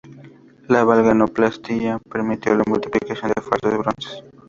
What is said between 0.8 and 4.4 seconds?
galvanoplastia permitió la multiplicación de falsos bronces.